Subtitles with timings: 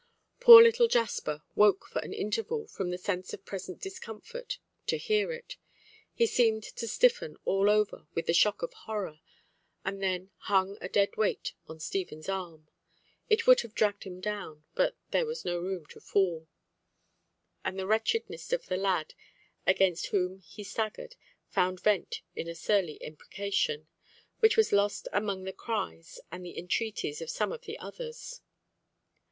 [0.39, 5.31] Poor little Jasper woke for an interval from the sense of present discomfort to hear
[5.31, 5.57] it,
[6.11, 9.19] he seemed to stiffen all over with the shock of horror,
[9.85, 12.67] and then hung a dead weight on Stephen's arm.
[13.29, 16.47] It would have dragged him down, but there was no room to fall,
[17.63, 19.13] and the wretchedness of the lad
[19.67, 21.15] against whom he staggered
[21.47, 23.87] found vent in a surly imprecation,
[24.39, 28.41] which was lost among the cries and the entreaties of some of the others.